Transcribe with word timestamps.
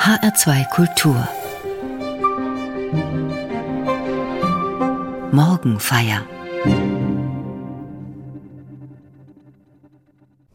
HR2 0.00 0.66
Kultur 0.70 1.28
Morgenfeier 5.30 6.24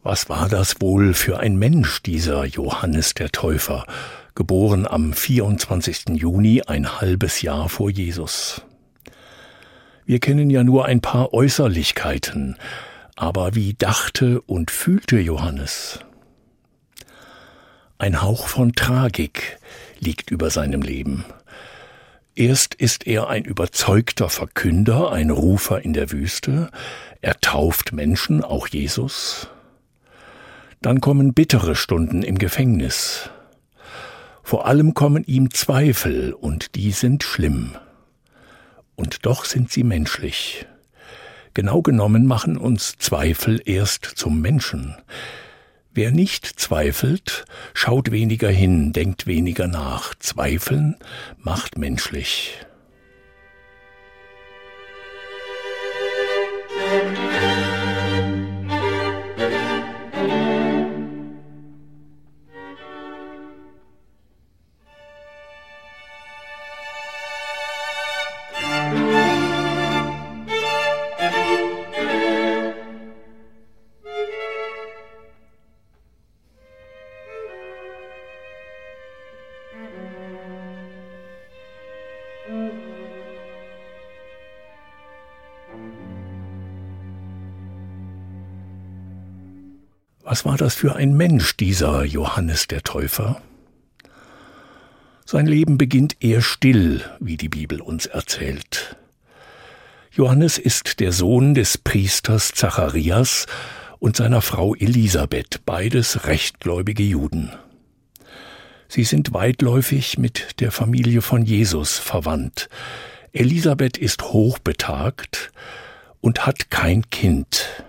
Was 0.02 0.28
war 0.28 0.48
das 0.48 0.80
wohl 0.80 1.14
für 1.14 1.38
ein 1.38 1.54
Mensch, 1.60 2.02
dieser 2.02 2.44
Johannes 2.44 3.14
der 3.14 3.30
Täufer, 3.30 3.86
geboren 4.34 4.84
am 4.84 5.12
24. 5.12 6.06
Juni 6.14 6.62
ein 6.66 7.00
halbes 7.00 7.40
Jahr 7.40 7.68
vor 7.68 7.88
Jesus? 7.88 8.62
Wir 10.06 10.18
kennen 10.18 10.50
ja 10.50 10.64
nur 10.64 10.86
ein 10.86 11.00
paar 11.00 11.32
Äußerlichkeiten, 11.32 12.56
aber 13.14 13.54
wie 13.54 13.74
dachte 13.74 14.40
und 14.40 14.72
fühlte 14.72 15.20
Johannes? 15.20 16.00
Ein 17.98 18.20
Hauch 18.20 18.48
von 18.48 18.74
Tragik 18.74 19.58
liegt 20.00 20.30
über 20.30 20.50
seinem 20.50 20.82
Leben. 20.82 21.24
Erst 22.34 22.74
ist 22.74 23.06
er 23.06 23.28
ein 23.28 23.46
überzeugter 23.46 24.28
Verkünder, 24.28 25.10
ein 25.12 25.30
Rufer 25.30 25.80
in 25.82 25.94
der 25.94 26.12
Wüste, 26.12 26.70
er 27.22 27.40
tauft 27.40 27.94
Menschen, 27.94 28.44
auch 28.44 28.68
Jesus. 28.68 29.48
Dann 30.82 31.00
kommen 31.00 31.32
bittere 31.32 31.74
Stunden 31.74 32.22
im 32.22 32.36
Gefängnis. 32.36 33.30
Vor 34.42 34.66
allem 34.66 34.92
kommen 34.92 35.24
ihm 35.24 35.50
Zweifel, 35.50 36.34
und 36.34 36.74
die 36.74 36.92
sind 36.92 37.24
schlimm. 37.24 37.76
Und 38.94 39.24
doch 39.24 39.46
sind 39.46 39.72
sie 39.72 39.84
menschlich. 39.84 40.66
Genau 41.54 41.80
genommen 41.80 42.26
machen 42.26 42.58
uns 42.58 42.98
Zweifel 42.98 43.62
erst 43.64 44.04
zum 44.04 44.42
Menschen. 44.42 44.94
Wer 45.96 46.10
nicht 46.10 46.44
zweifelt, 46.60 47.46
schaut 47.72 48.10
weniger 48.10 48.50
hin, 48.50 48.92
denkt 48.92 49.26
weniger 49.26 49.66
nach. 49.66 50.14
Zweifeln 50.16 50.96
macht 51.38 51.78
menschlich. 51.78 52.58
Was 90.28 90.44
war 90.44 90.56
das 90.56 90.74
für 90.74 90.96
ein 90.96 91.16
Mensch, 91.16 91.56
dieser 91.56 92.02
Johannes 92.02 92.66
der 92.66 92.82
Täufer? 92.82 93.40
Sein 95.24 95.46
Leben 95.46 95.78
beginnt 95.78 96.16
eher 96.18 96.42
still, 96.42 97.04
wie 97.20 97.36
die 97.36 97.48
Bibel 97.48 97.80
uns 97.80 98.06
erzählt. 98.06 98.96
Johannes 100.10 100.58
ist 100.58 100.98
der 100.98 101.12
Sohn 101.12 101.54
des 101.54 101.78
Priesters 101.78 102.48
Zacharias 102.48 103.46
und 104.00 104.16
seiner 104.16 104.42
Frau 104.42 104.74
Elisabeth, 104.74 105.60
beides 105.64 106.26
rechtgläubige 106.26 107.04
Juden. 107.04 107.52
Sie 108.88 109.04
sind 109.04 109.32
weitläufig 109.32 110.18
mit 110.18 110.60
der 110.60 110.72
Familie 110.72 111.22
von 111.22 111.44
Jesus 111.44 111.98
verwandt. 111.98 112.68
Elisabeth 113.32 113.96
ist 113.96 114.24
hochbetagt 114.24 115.52
und 116.20 116.46
hat 116.46 116.68
kein 116.72 117.08
Kind. 117.10 117.85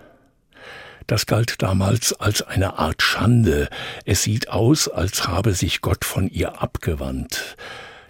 Das 1.08 1.26
galt 1.26 1.62
damals 1.62 2.12
als 2.14 2.42
eine 2.42 2.78
Art 2.78 3.02
Schande. 3.02 3.70
Es 4.04 4.24
sieht 4.24 4.50
aus, 4.50 4.90
als 4.90 5.28
habe 5.28 5.54
sich 5.54 5.80
Gott 5.80 6.04
von 6.04 6.28
ihr 6.30 6.62
abgewandt. 6.62 7.56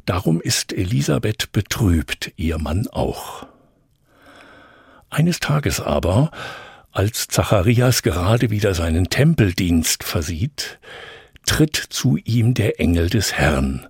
Darum 0.08 0.42
ist 0.42 0.74
Elisabeth 0.74 1.52
betrübt, 1.52 2.32
ihr 2.38 2.58
Mann 2.58 2.88
auch. 2.88 3.46
Eines 5.12 5.40
Tages 5.40 5.80
aber, 5.80 6.32
als 6.92 7.28
Zacharias 7.28 8.02
gerade 8.02 8.50
wieder 8.50 8.74
seinen 8.74 9.10
Tempeldienst 9.10 10.04
versieht, 10.04 10.80
tritt 11.46 11.76
zu 11.76 12.18
ihm 12.18 12.56
der 12.56 12.80
Engel 12.80 13.10
des 13.10 13.34
Herrn 13.34 13.88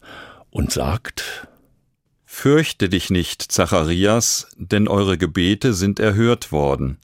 und 0.49 0.71
sagt 0.71 1.47
Fürchte 2.25 2.89
dich 2.89 3.09
nicht, 3.09 3.41
Zacharias, 3.41 4.49
denn 4.57 4.87
eure 4.87 5.17
Gebete 5.17 5.73
sind 5.73 5.99
erhört 5.99 6.51
worden. 6.51 6.99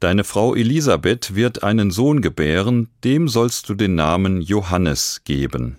Deine 0.00 0.22
Frau 0.22 0.54
Elisabeth 0.54 1.34
wird 1.34 1.64
einen 1.64 1.90
Sohn 1.90 2.22
gebären, 2.22 2.88
dem 3.02 3.26
sollst 3.26 3.68
du 3.68 3.74
den 3.74 3.96
Namen 3.96 4.40
Johannes 4.40 5.22
geben. 5.24 5.76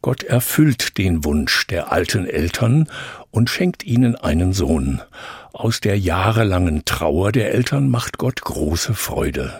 Gott 0.00 0.24
erfüllt 0.24 0.96
den 0.96 1.22
Wunsch 1.24 1.66
der 1.66 1.92
alten 1.92 2.26
Eltern 2.26 2.88
und 3.30 3.50
schenkt 3.50 3.84
ihnen 3.84 4.16
einen 4.16 4.54
Sohn. 4.54 5.02
Aus 5.52 5.80
der 5.80 5.98
jahrelangen 5.98 6.86
Trauer 6.86 7.30
der 7.30 7.52
Eltern 7.52 7.90
macht 7.90 8.16
Gott 8.16 8.40
große 8.40 8.94
Freude. 8.94 9.52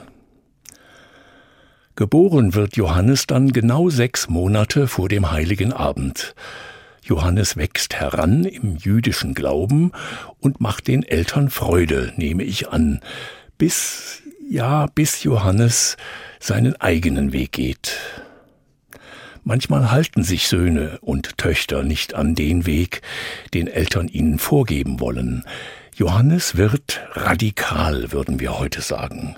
Geboren 1.95 2.55
wird 2.55 2.77
Johannes 2.77 3.27
dann 3.27 3.53
genau 3.53 3.91
sechs 3.91 4.31
Monate 4.31 4.89
vor 4.89 5.11
dem 5.11 5.31
heiligen 5.31 5.75
Abend. 5.75 6.35
Johannes 7.03 7.59
wächst 7.59 7.95
heran 7.95 8.45
im 8.45 8.77
jüdischen 8.77 9.35
Glauben 9.35 9.93
und 10.41 10.63
macht 10.63 10.87
den 10.87 11.03
Eltern 11.03 11.51
Freude, 11.51 12.15
nehme 12.17 12.43
ich 12.43 12.71
an 12.71 13.01
bis, 13.63 14.23
ja, 14.51 14.87
bis 14.93 15.23
Johannes 15.23 15.97
seinen 16.41 16.75
eigenen 16.81 17.33
Weg 17.33 17.53
geht. 17.53 17.97
Manchmal 19.45 19.93
halten 19.93 20.25
sich 20.25 20.49
Söhne 20.49 20.99
und 21.01 21.39
Töchter 21.39 21.85
nicht 21.85 22.15
an 22.15 22.35
den 22.35 22.67
Weg, 22.67 23.03
den 23.55 23.69
Eltern 23.69 24.09
ihnen 24.09 24.41
vorgeben 24.41 24.99
wollen. 24.99 25.45
Johannes 25.95 26.57
wird 26.57 27.03
radikal, 27.13 28.11
würden 28.11 28.41
wir 28.41 28.59
heute 28.59 28.81
sagen. 28.81 29.37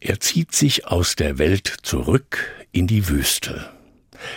Er 0.00 0.18
zieht 0.18 0.52
sich 0.52 0.88
aus 0.88 1.14
der 1.14 1.38
Welt 1.38 1.76
zurück 1.82 2.66
in 2.72 2.88
die 2.88 3.08
Wüste, 3.08 3.70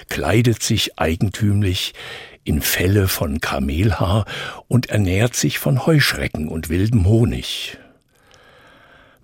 kleidet 0.09 0.61
sich 0.61 0.99
eigentümlich 0.99 1.95
in 2.43 2.61
Felle 2.61 3.07
von 3.07 3.41
Kamelhaar 3.41 4.25
und 4.67 4.91
ernährt 4.91 5.33
sich 5.33 5.57
von 5.57 5.87
Heuschrecken 5.87 6.47
und 6.47 6.69
wildem 6.69 7.07
Honig. 7.07 7.79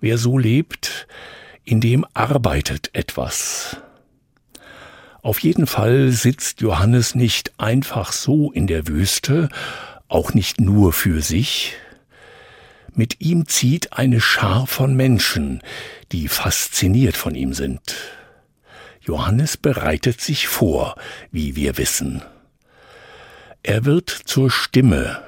Wer 0.04 0.18
so 0.18 0.36
lebt, 0.36 1.06
in 1.64 1.80
dem 1.80 2.04
arbeitet 2.12 2.90
etwas. 2.92 3.78
Auf 5.22 5.38
jeden 5.38 5.66
Fall 5.66 6.10
sitzt 6.10 6.60
Johannes 6.60 7.14
nicht 7.14 7.58
einfach 7.58 8.12
so 8.12 8.52
in 8.52 8.66
der 8.66 8.86
Wüste, 8.86 9.48
auch 10.06 10.34
nicht 10.34 10.60
nur 10.60 10.92
für 10.92 11.22
sich. 11.22 11.76
Mit 12.92 13.22
ihm 13.22 13.48
zieht 13.48 13.94
eine 13.94 14.20
Schar 14.20 14.66
von 14.66 14.94
Menschen, 14.94 15.62
die 16.12 16.28
fasziniert 16.28 17.16
von 17.16 17.34
ihm 17.34 17.54
sind. 17.54 17.94
Johannes 19.00 19.56
bereitet 19.56 20.20
sich 20.20 20.48
vor, 20.48 20.96
wie 21.30 21.56
wir 21.56 21.78
wissen. 21.78 22.20
Er 23.62 23.86
wird 23.86 24.10
zur 24.10 24.50
Stimme, 24.50 25.22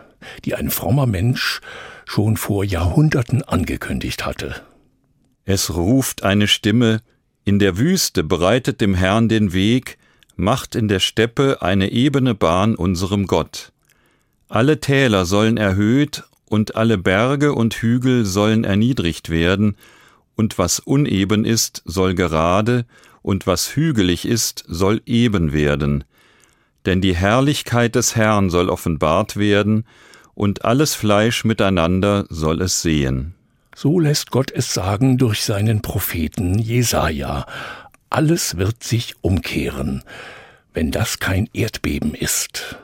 die 0.45 0.55
ein 0.55 0.71
frommer 0.71 1.07
Mensch 1.07 1.61
schon 2.05 2.37
vor 2.37 2.65
Jahrhunderten 2.65 3.43
angekündigt 3.43 4.25
hatte. 4.25 4.55
Es 5.45 5.75
ruft 5.75 6.23
eine 6.23 6.49
Stimme, 6.49 7.01
in 7.45 7.59
der 7.59 7.79
Wüste 7.79 8.25
bereitet 8.25 8.81
dem 8.81 8.95
Herrn 8.95 9.29
den 9.29 9.53
Weg, 9.53 9.99
macht 10.35 10.75
in 10.75 10.89
der 10.89 11.01
Steppe 11.01 11.63
eine 11.63 11.93
ebene 11.93 12.35
Bahn 12.35 12.75
unserem 12.75 13.27
Gott. 13.27 13.73
Alle 14.49 14.81
Täler 14.81 15.25
sollen 15.25 15.57
erhöht 15.57 16.25
und 16.49 16.77
alle 16.77 16.99
Berge 16.99 17.53
und 17.53 17.75
Hügel 17.75 18.25
sollen 18.25 18.65
erniedrigt 18.65 19.31
werden, 19.31 19.77
und 20.37 20.59
was 20.59 20.81
uneben 20.81 21.45
ist, 21.45 21.83
soll 21.87 22.15
gerade, 22.15 22.85
und 23.23 23.47
was 23.47 23.75
hügelig 23.75 24.27
ist, 24.27 24.65
soll 24.69 25.01
eben 25.07 25.53
werden. 25.53 26.05
Denn 26.85 27.01
die 27.01 27.17
Herrlichkeit 27.17 27.95
des 27.95 28.15
Herrn 28.15 28.51
soll 28.51 28.69
offenbart 28.69 29.37
werden, 29.37 29.85
und 30.37 30.65
alles 30.65 30.95
Fleisch 30.95 31.45
miteinander 31.45 32.27
soll 32.29 32.63
es 32.63 32.83
sehen. 32.83 33.35
So 33.75 33.99
lässt 33.99 34.31
Gott 34.31 34.53
es 34.53 34.73
sagen 34.73 35.19
durch 35.19 35.43
seinen 35.43 35.83
Propheten 35.83 36.59
Jesaja. 36.59 37.47
Alles 38.11 38.57
wird 38.57 38.85
sich 38.85 39.15
umkehren, 39.23 40.05
wenn 40.73 40.93
das 40.93 41.19
kein 41.19 41.49
Erdbeben 41.53 42.15
ist. 42.15 42.77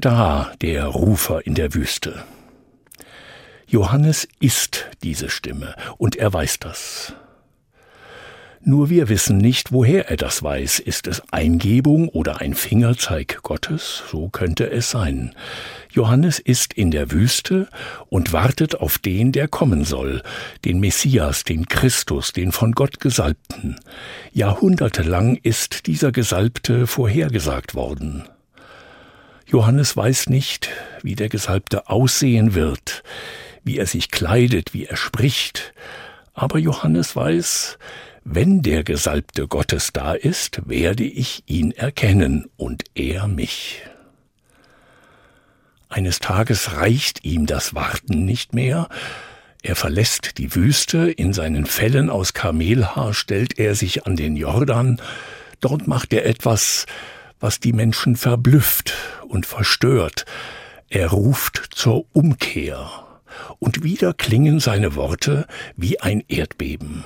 Da, 0.00 0.52
der 0.60 0.86
Rufer 0.86 1.46
in 1.46 1.54
der 1.54 1.74
Wüste. 1.74 2.24
Johannes 3.66 4.28
ist 4.38 4.86
diese 5.02 5.28
Stimme, 5.28 5.74
und 5.98 6.16
er 6.16 6.32
weiß 6.32 6.60
das. 6.60 7.14
Nur 8.68 8.90
wir 8.90 9.08
wissen 9.08 9.38
nicht, 9.38 9.70
woher 9.70 10.10
er 10.10 10.16
das 10.16 10.42
weiß. 10.42 10.80
Ist 10.80 11.06
es 11.06 11.22
Eingebung 11.30 12.08
oder 12.08 12.40
ein 12.40 12.54
Fingerzeig 12.54 13.44
Gottes? 13.44 14.02
So 14.10 14.28
könnte 14.28 14.68
es 14.68 14.90
sein. 14.90 15.36
Johannes 15.92 16.40
ist 16.40 16.72
in 16.72 16.90
der 16.90 17.12
Wüste 17.12 17.68
und 18.08 18.32
wartet 18.32 18.74
auf 18.74 18.98
den, 18.98 19.30
der 19.30 19.46
kommen 19.46 19.84
soll, 19.84 20.20
den 20.64 20.80
Messias, 20.80 21.44
den 21.44 21.66
Christus, 21.66 22.32
den 22.32 22.50
von 22.50 22.72
Gott 22.72 22.98
Gesalbten. 22.98 23.76
Jahrhundertelang 24.32 25.36
ist 25.36 25.86
dieser 25.86 26.10
Gesalbte 26.10 26.88
vorhergesagt 26.88 27.76
worden. 27.76 28.24
Johannes 29.46 29.96
weiß 29.96 30.28
nicht, 30.28 30.68
wie 31.02 31.14
der 31.14 31.28
Gesalbte 31.28 31.88
aussehen 31.88 32.54
wird, 32.54 33.04
wie 33.62 33.78
er 33.78 33.86
sich 33.86 34.10
kleidet, 34.10 34.74
wie 34.74 34.86
er 34.86 34.96
spricht, 34.96 35.72
aber 36.34 36.58
Johannes 36.58 37.14
weiß, 37.14 37.78
wenn 38.24 38.62
der 38.62 38.82
Gesalbte 38.82 39.46
Gottes 39.46 39.92
da 39.92 40.14
ist, 40.14 40.68
werde 40.68 41.04
ich 41.04 41.44
ihn 41.46 41.70
erkennen 41.70 42.50
und 42.56 42.84
er 42.96 43.28
mich. 43.28 43.82
Eines 45.88 46.18
Tages 46.18 46.72
reicht 46.72 47.24
ihm 47.24 47.46
das 47.46 47.72
Warten 47.72 48.24
nicht 48.24 48.52
mehr, 48.52 48.88
er 49.62 49.76
verlässt 49.76 50.38
die 50.38 50.54
Wüste, 50.56 51.10
in 51.10 51.32
seinen 51.32 51.66
Fellen 51.66 52.10
aus 52.10 52.34
Kamelhaar 52.34 53.14
stellt 53.14 53.60
er 53.60 53.76
sich 53.76 54.06
an 54.06 54.16
den 54.16 54.36
Jordan, 54.36 55.00
dort 55.60 55.86
macht 55.86 56.12
er 56.12 56.26
etwas, 56.26 56.86
was 57.38 57.60
die 57.60 57.72
Menschen 57.72 58.16
verblüfft 58.16 58.94
und 59.26 59.46
verstört. 59.46 60.24
Er 60.88 61.08
ruft 61.08 61.70
zur 61.74 62.06
Umkehr, 62.12 62.90
und 63.58 63.82
wieder 63.82 64.14
klingen 64.14 64.60
seine 64.60 64.94
Worte 64.94 65.46
wie 65.76 66.00
ein 66.00 66.24
Erdbeben. 66.28 67.04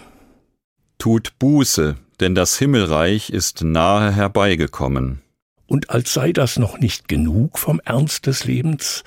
Tut 0.99 1.39
Buße, 1.39 1.97
denn 2.21 2.35
das 2.35 2.59
Himmelreich 2.59 3.31
ist 3.31 3.65
nahe 3.65 4.13
herbeigekommen. 4.15 5.23
Und 5.67 5.91
als 5.91 6.13
sei 6.13 6.33
das 6.33 6.59
noch 6.59 6.79
nicht 6.79 7.09
genug 7.09 7.59
vom 7.59 7.81
Ernst 7.85 8.27
des 8.27 8.45
Lebens, 8.45 9.05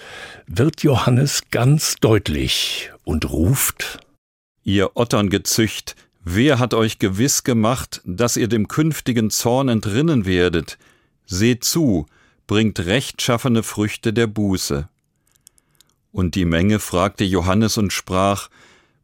wird 0.48 0.81
Johannes 0.81 1.44
ganz 1.51 1.95
deutlich 2.00 2.92
und 3.04 3.30
ruft 3.31 4.00
Ihr 4.63 4.95
Otterngezücht, 4.95 5.98
wer 6.24 6.57
hat 6.57 6.74
euch 6.74 6.98
gewiss 6.98 7.44
gemacht, 7.44 8.01
dass 8.06 8.38
ihr 8.38 8.48
dem 8.48 8.69
künftigen 8.69 9.30
Zorn 9.30 9.68
entrinnen 9.68 10.25
werdet? 10.25 10.77
Seht 11.25 11.65
zu, 11.65 12.06
bringt 12.48 12.80
rechtschaffene 12.80 13.63
Früchte 13.63 14.13
der 14.13 14.28
Buße. 14.28 14.90
Und 16.12 16.36
die 16.36 16.45
Menge 16.45 16.80
fragte 16.80 17.24
Johannes 17.24 17.78
und 17.78 17.92
sprach, 17.92 18.50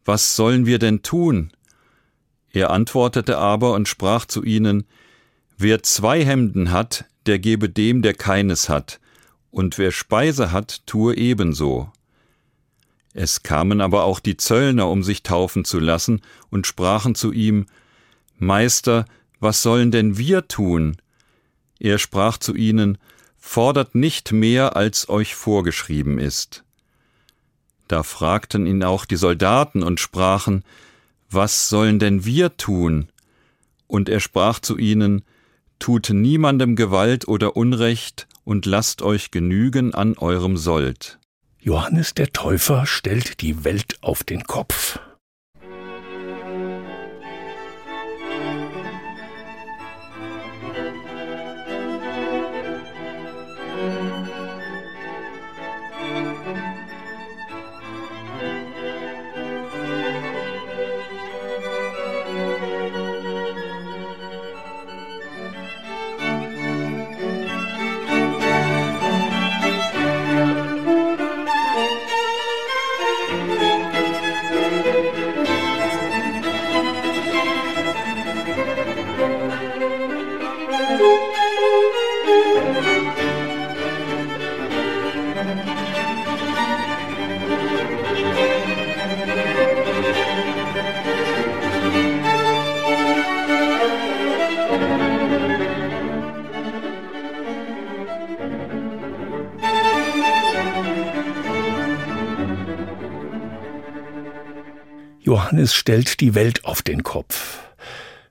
Was 0.06 0.36
sollen 0.36 0.66
wir 0.66 0.80
denn 0.80 1.02
tun? 1.02 1.52
Er 2.52 2.72
antwortete 2.72 3.38
aber 3.38 3.74
und 3.74 3.88
sprach 3.88 4.26
zu 4.26 4.44
ihnen, 4.44 4.86
Wer 5.58 5.84
zwei 5.84 6.24
Hemden 6.24 6.72
hat, 6.72 7.06
der 7.26 7.40
gebe 7.40 7.70
dem, 7.70 8.02
der 8.02 8.14
keines 8.14 8.70
hat, 8.70 9.00
und 9.52 9.78
wer 9.78 9.92
Speise 9.92 10.52
hat, 10.52 10.86
tue 10.86 11.16
ebenso. 11.18 11.92
Es 13.14 13.44
kamen 13.44 13.82
aber 13.82 14.04
auch 14.04 14.20
die 14.20 14.38
Zöllner, 14.38 14.88
um 14.90 15.04
sich 15.04 15.24
taufen 15.24 15.66
zu 15.66 15.80
lassen, 15.80 16.22
und 16.50 16.68
sprachen 16.68 17.16
zu 17.16 17.32
ihm, 17.32 17.66
Meister, 18.38 19.06
was 19.40 19.62
sollen 19.62 19.92
denn 19.92 20.18
wir 20.18 20.48
tun? 20.48 20.98
Er 21.80 21.98
sprach 21.98 22.38
zu 22.38 22.56
ihnen, 22.56 22.98
Fordert 23.52 23.96
nicht 23.96 24.32
mehr, 24.32 24.76
als 24.76 25.10
euch 25.10 25.34
vorgeschrieben 25.34 26.20
ist. 26.20 26.64
Da 27.88 28.04
fragten 28.04 28.68
ihn 28.68 28.84
auch 28.84 29.06
die 29.06 29.16
Soldaten 29.16 29.82
und 29.82 30.00
sprachen, 30.00 30.64
was 31.32 31.68
sollen 31.68 31.98
denn 31.98 32.26
wir 32.26 32.58
tun? 32.58 33.10
Und 33.88 34.08
er 34.08 34.20
sprach 34.20 34.60
zu 34.60 34.78
ihnen, 34.78 35.24
Tut 35.80 36.12
niemandem 36.12 36.76
Gewalt 36.76 37.28
oder 37.28 37.56
Unrecht 37.56 38.28
und 38.44 38.68
lasst 38.68 39.02
euch 39.02 39.32
genügen 39.32 39.96
an 39.96 40.16
eurem 40.20 40.56
Sold. 40.56 41.18
Johannes 41.60 42.14
der 42.14 42.32
Täufer 42.32 42.86
stellt 42.86 43.42
die 43.42 43.64
Welt 43.64 43.98
auf 44.02 44.24
den 44.24 44.44
Kopf. 44.44 45.00
Johannes 105.30 105.76
stellt 105.76 106.22
die 106.22 106.34
Welt 106.34 106.66
auf 106.66 106.82
den 106.82 107.04
Kopf. 107.04 107.60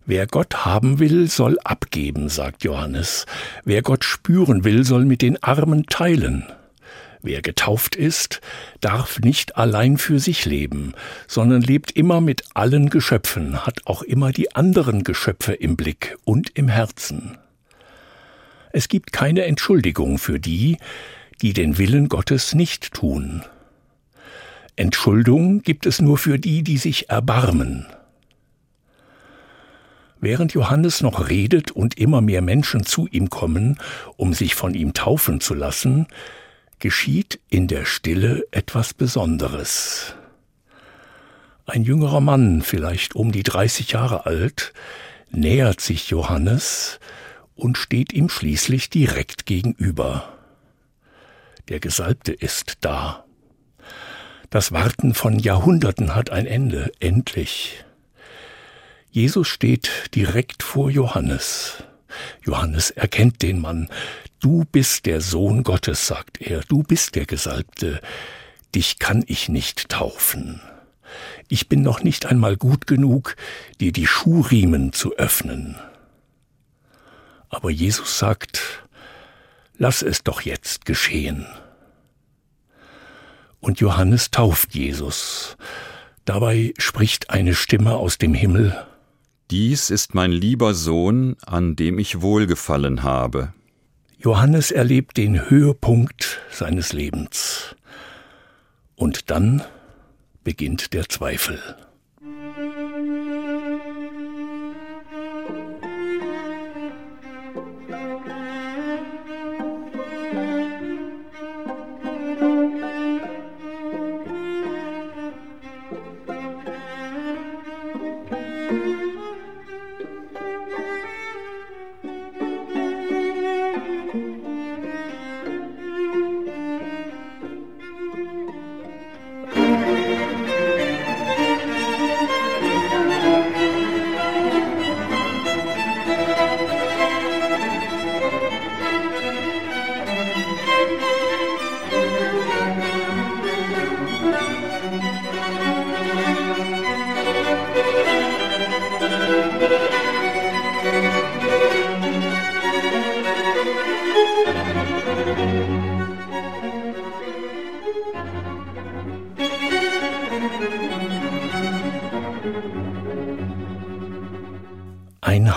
Wer 0.05 0.27
Gott 0.27 0.65
haben 0.67 0.99
will, 0.99 1.31
soll 1.31 1.57
abgeben, 1.63 2.29
sagt 2.29 2.65
Johannes. 2.65 3.25
Wer 3.65 3.83
Gott 3.83 4.03
spüren 4.03 4.65
will, 4.65 4.83
soll 4.83 5.05
mit 5.05 5.23
den 5.23 5.41
Armen 5.41 5.87
teilen. 5.87 6.45
Wer 7.23 7.41
getauft 7.41 7.95
ist, 7.95 8.41
darf 8.81 9.21
nicht 9.21 9.57
allein 9.57 9.97
für 9.97 10.19
sich 10.19 10.45
leben, 10.45 10.95
sondern 11.29 11.63
lebt 11.63 11.93
immer 11.93 12.21
mit 12.21 12.43
allen 12.55 12.91
Geschöpfen, 12.91 13.65
hat 13.65 13.83
auch 13.85 14.03
immer 14.03 14.33
die 14.33 14.57
anderen 14.57 15.05
Geschöpfe 15.05 15.53
im 15.53 15.77
Blick 15.77 16.17
und 16.25 16.51
im 16.59 16.67
Herzen. 16.67 17.39
Es 18.73 18.89
gibt 18.89 19.13
keine 19.13 19.45
Entschuldigung 19.45 20.19
für 20.19 20.41
die, 20.41 20.79
die 21.43 21.53
den 21.53 21.79
Willen 21.79 22.09
Gottes 22.09 22.57
nicht 22.57 22.93
tun. 22.93 23.45
Entschuldung 24.79 25.63
gibt 25.63 25.87
es 25.87 26.01
nur 26.01 26.19
für 26.19 26.39
die, 26.39 26.63
die 26.63 26.79
sich 26.79 27.11
erbarmen. 27.11 27.87
Während 30.21 30.55
Johannes 30.55 31.01
noch 31.01 31.29
redet 31.29 31.73
und 31.73 31.99
immer 31.99 32.21
mehr 32.21 32.43
Menschen 32.43 32.85
zu 32.85 33.09
ihm 33.09 33.29
kommen, 33.29 33.79
um 34.17 34.35
sich 34.35 34.55
von 34.55 34.75
ihm 34.75 34.95
taufen 34.95 35.41
zu 35.41 35.55
lassen, 35.55 36.07
geschieht 36.79 37.41
in 37.51 37.67
der 37.67 37.85
Stille 37.85 38.47
etwas 38.53 38.95
Besonderes. 38.95 40.15
Ein 41.67 41.83
jüngerer 41.83 42.21
Mann, 42.21 42.63
vielleicht 42.63 43.15
um 43.17 43.33
die 43.33 43.43
30 43.43 43.93
Jahre 43.93 44.27
alt, 44.27 44.73
nähert 45.31 45.81
sich 45.81 46.11
Johannes 46.11 47.01
und 47.57 47.77
steht 47.77 48.13
ihm 48.13 48.29
schließlich 48.29 48.91
direkt 48.91 49.45
gegenüber. 49.45 50.33
Der 51.69 51.81
Gesalbte 51.81 52.33
ist 52.33 52.79
da. 52.81 53.25
Das 54.51 54.73
Warten 54.73 55.13
von 55.13 55.39
Jahrhunderten 55.39 56.15
hat 56.15 56.31
ein 56.31 56.47
Ende, 56.47 56.91
endlich. 57.01 57.85
Jesus 59.11 59.47
steht 59.47 59.91
direkt 60.15 60.63
vor 60.63 60.89
Johannes. 60.89 61.85
Johannes 62.47 62.91
erkennt 62.91 63.43
den 63.43 63.61
Mann. 63.61 63.91
Du 64.41 64.65
bist 64.73 65.05
der 65.05 65.21
Sohn 65.21 65.65
Gottes, 65.65 66.07
sagt 66.07 66.41
er, 66.41 66.61
du 66.61 66.83
bist 66.83 67.15
der 67.15 67.27
Gesalbte. 67.27 68.01
Dich 68.75 68.99
kann 68.99 69.23
ich 69.27 69.51
nicht 69.51 69.91
taufen. 69.91 70.63
Ich 71.49 71.69
bin 71.69 71.83
noch 71.83 72.03
nicht 72.03 72.25
einmal 72.25 72.57
gut 72.57 72.87
genug, 72.87 73.37
dir 73.81 73.93
die 73.93 74.07
Schuhriemen 74.07 74.95
zu 74.95 75.15
öffnen. 75.17 75.77
Aber 77.51 77.69
Jesus 77.69 78.19
sagt, 78.19 78.83
lass 79.77 80.01
es 80.01 80.25
doch 80.25 80.41
jetzt 80.41 80.87
geschehen 80.87 81.47
und 83.61 83.81
Johannes 83.81 84.31
tauft 84.31 84.75
Jesus. 84.75 85.57
Dabei 86.25 86.75
spricht 86.79 87.31
eine 87.31 87.55
Stimme 87.55 87.97
aus 87.97 88.19
dem 88.19 88.35
Himmel 88.35 88.77
Dies 89.51 89.89
ist 89.89 90.15
mein 90.15 90.31
lieber 90.31 90.75
Sohn, 90.75 91.37
an 91.47 91.75
dem 91.75 91.99
ich 91.99 92.21
wohlgefallen 92.21 93.03
habe. 93.03 93.55
Johannes 94.19 94.71
erlebt 94.71 95.17
den 95.17 95.49
Höhepunkt 95.49 96.41
seines 96.51 96.93
Lebens. 96.93 97.75
Und 98.95 99.31
dann 99.31 99.63
beginnt 100.45 100.93
der 100.93 101.09
Zweifel. 101.09 101.59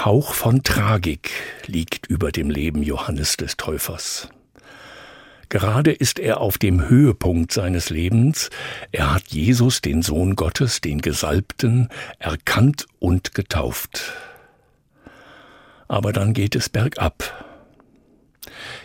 Hauch 0.05 0.33
von 0.33 0.63
Tragik 0.63 1.29
liegt 1.67 2.07
über 2.07 2.31
dem 2.31 2.49
Leben 2.49 2.81
Johannes 2.81 3.37
des 3.37 3.55
Täufers. 3.55 4.29
Gerade 5.49 5.91
ist 5.91 6.17
er 6.17 6.41
auf 6.41 6.57
dem 6.57 6.89
Höhepunkt 6.89 7.51
seines 7.51 7.91
Lebens, 7.91 8.49
er 8.91 9.13
hat 9.13 9.27
Jesus, 9.27 9.79
den 9.81 10.01
Sohn 10.01 10.35
Gottes, 10.35 10.81
den 10.81 11.01
Gesalbten, 11.01 11.89
erkannt 12.17 12.87
und 12.97 13.35
getauft. 13.35 14.13
Aber 15.87 16.13
dann 16.13 16.33
geht 16.33 16.55
es 16.55 16.69
bergab. 16.69 17.45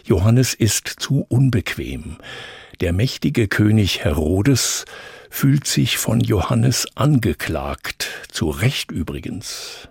Johannes 0.04 0.52
ist 0.52 0.86
zu 0.86 1.24
unbequem. 1.28 2.18
Der 2.82 2.92
mächtige 2.92 3.48
König 3.48 4.04
Herodes 4.04 4.84
fühlt 5.30 5.66
sich 5.66 5.96
von 5.96 6.20
Johannes 6.20 6.86
angeklagt, 6.94 8.08
zu 8.28 8.50
Recht 8.50 8.90
übrigens. 8.90 9.88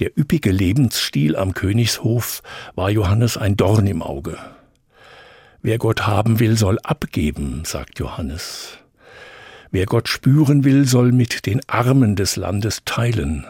Der 0.00 0.16
üppige 0.18 0.50
Lebensstil 0.50 1.36
am 1.36 1.54
Königshof 1.54 2.42
war 2.74 2.90
Johannes 2.90 3.36
ein 3.36 3.56
Dorn 3.56 3.86
im 3.86 4.02
Auge. 4.02 4.38
Wer 5.60 5.78
Gott 5.78 6.06
haben 6.06 6.40
will, 6.40 6.56
soll 6.56 6.78
abgeben, 6.82 7.62
sagt 7.64 7.98
Johannes. 7.98 8.78
Wer 9.70 9.86
Gott 9.86 10.08
spüren 10.08 10.64
will, 10.64 10.86
soll 10.86 11.12
mit 11.12 11.46
den 11.46 11.60
Armen 11.68 12.16
des 12.16 12.36
Landes 12.36 12.82
teilen. 12.84 13.46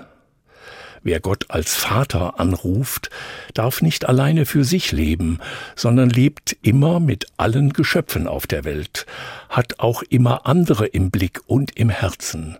Wer 1.02 1.18
Gott 1.18 1.46
als 1.48 1.74
Vater 1.74 2.38
anruft, 2.38 3.10
darf 3.54 3.82
nicht 3.82 4.08
alleine 4.08 4.46
für 4.46 4.62
sich 4.62 4.92
leben, 4.92 5.40
sondern 5.74 6.10
lebt 6.10 6.56
immer 6.62 7.00
mit 7.00 7.26
allen 7.38 7.72
Geschöpfen 7.72 8.28
auf 8.28 8.46
der 8.46 8.64
Welt, 8.64 9.06
hat 9.48 9.80
auch 9.80 10.02
immer 10.02 10.46
andere 10.46 10.86
im 10.86 11.10
Blick 11.10 11.40
und 11.46 11.76
im 11.76 11.88
Herzen. 11.88 12.56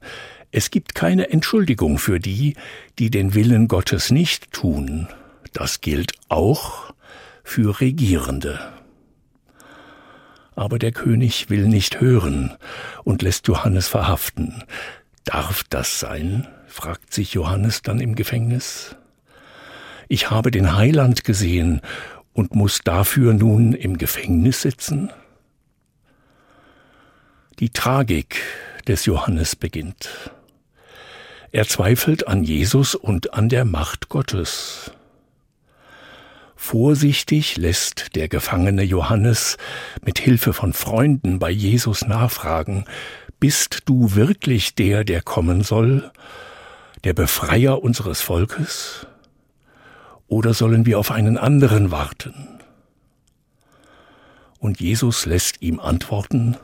Es 0.55 0.71
gibt 0.71 0.95
keine 0.95 1.31
Entschuldigung 1.31 1.99
für 1.99 2.21
die, 2.21 2.57
die 2.99 3.11
den 3.11 3.35
Willen 3.35 3.69
Gottes 3.69 4.11
nicht 4.11 4.53
tun. 4.53 5.09
Das 5.55 5.81
gilt 5.81 6.13
auch 6.29 6.93
für 7.43 7.81
Regierende. 7.81 8.61
Aber 10.55 10.79
der 10.79 10.93
König 10.93 11.49
will 11.49 11.67
nicht 11.67 12.03
hören 12.03 12.53
und 13.03 13.23
lässt 13.23 13.49
Johannes 13.49 13.89
verhaften. 13.89 14.63
Darf 15.25 15.65
das 15.71 15.99
sein? 15.99 16.47
fragt 16.67 17.15
sich 17.15 17.33
Johannes 17.33 17.81
dann 17.81 17.99
im 17.99 18.15
Gefängnis. 18.15 18.95
Ich 20.09 20.31
habe 20.31 20.51
den 20.51 20.77
Heiland 20.77 21.25
gesehen 21.25 21.81
und 22.35 22.55
muss 22.55 22.81
dafür 22.85 23.33
nun 23.33 23.73
im 23.73 23.97
Gefängnis 23.97 24.61
sitzen? 24.61 25.11
Die 27.59 27.71
Tragik 27.71 28.43
des 28.87 29.07
Johannes 29.07 29.57
beginnt. 29.57 30.11
Er 31.55 31.69
zweifelt 31.69 32.29
an 32.29 32.45
Jesus 32.45 32.95
und 32.95 33.35
an 33.35 33.51
der 33.51 33.67
Macht 33.67 34.09
Gottes. 34.09 34.91
Vorsichtig 36.57 37.59
lässt 37.59 38.17
der 38.17 38.29
gefangene 38.29 38.83
Johannes 38.83 39.59
mit 40.03 40.19
Hilfe 40.19 40.55
von 40.55 40.73
Freunden 40.73 41.39
bei 41.39 41.51
Jesus 41.51 42.07
nachfragen, 42.07 42.87
bist 43.39 43.81
du 43.85 44.15
wirklich 44.15 44.77
der, 44.77 45.05
der 45.05 45.21
kommen 45.21 45.63
soll, 45.63 46.11
der 47.05 47.13
Befreier 47.13 47.83
unseres 47.83 48.23
Volkes? 48.23 49.07
Oder 50.29 50.55
sollen 50.55 50.87
wir 50.87 50.99
auf 50.99 51.11
einen 51.11 51.37
anderen 51.37 51.91
warten? 51.91 52.61
Und 54.59 54.81
Jesus 54.81 55.27
lässt 55.27 55.61
ihm 55.61 55.81
antworten, 55.81 56.57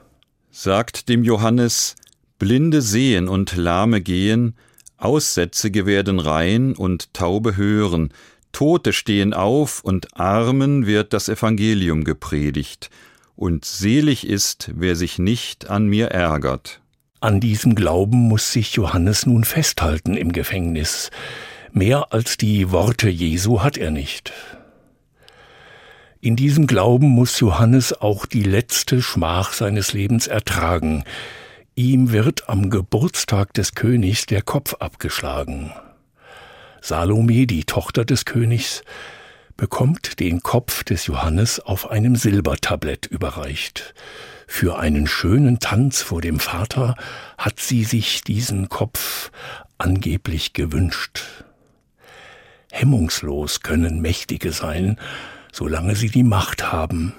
sagt 0.50 1.10
dem 1.10 1.24
Johannes, 1.24 1.94
Blinde 2.38 2.80
sehen 2.80 3.28
und 3.28 3.54
Lahme 3.54 4.00
gehen, 4.00 4.54
Aussätzige 4.98 5.86
werden 5.86 6.18
rein 6.18 6.74
und 6.74 7.14
Taube 7.14 7.56
hören, 7.56 8.12
Tote 8.52 8.92
stehen 8.92 9.32
auf 9.32 9.82
und 9.84 10.18
Armen 10.18 10.86
wird 10.86 11.12
das 11.12 11.28
Evangelium 11.28 12.04
gepredigt, 12.04 12.90
und 13.36 13.64
selig 13.64 14.26
ist, 14.26 14.72
wer 14.74 14.96
sich 14.96 15.20
nicht 15.20 15.70
an 15.70 15.86
mir 15.86 16.08
ärgert. 16.08 16.80
An 17.20 17.40
diesem 17.40 17.76
Glauben 17.76 18.18
muss 18.28 18.52
sich 18.52 18.74
Johannes 18.74 19.26
nun 19.26 19.44
festhalten 19.44 20.16
im 20.16 20.32
Gefängnis. 20.32 21.10
Mehr 21.72 22.12
als 22.12 22.36
die 22.36 22.72
Worte 22.72 23.08
Jesu 23.08 23.62
hat 23.62 23.76
er 23.76 23.92
nicht. 23.92 24.32
In 26.20 26.34
diesem 26.34 26.66
Glauben 26.66 27.08
muss 27.08 27.38
Johannes 27.38 27.92
auch 27.92 28.26
die 28.26 28.42
letzte 28.42 29.02
Schmach 29.02 29.52
seines 29.52 29.92
Lebens 29.92 30.26
ertragen. 30.26 31.04
Ihm 31.78 32.10
wird 32.10 32.48
am 32.48 32.70
Geburtstag 32.70 33.54
des 33.54 33.76
Königs 33.76 34.26
der 34.26 34.42
Kopf 34.42 34.74
abgeschlagen. 34.80 35.72
Salome, 36.80 37.46
die 37.46 37.62
Tochter 37.62 38.04
des 38.04 38.24
Königs, 38.24 38.82
bekommt 39.56 40.18
den 40.18 40.42
Kopf 40.42 40.82
des 40.82 41.06
Johannes 41.06 41.60
auf 41.60 41.88
einem 41.88 42.16
Silbertablett 42.16 43.06
überreicht. 43.06 43.94
Für 44.48 44.80
einen 44.80 45.06
schönen 45.06 45.60
Tanz 45.60 46.02
vor 46.02 46.20
dem 46.20 46.40
Vater 46.40 46.96
hat 47.38 47.60
sie 47.60 47.84
sich 47.84 48.22
diesen 48.22 48.68
Kopf 48.68 49.30
angeblich 49.78 50.54
gewünscht. 50.54 51.44
Hemmungslos 52.72 53.60
können 53.60 54.00
Mächtige 54.00 54.50
sein, 54.50 54.98
solange 55.52 55.94
sie 55.94 56.10
die 56.10 56.24
Macht 56.24 56.72
haben. 56.72 57.14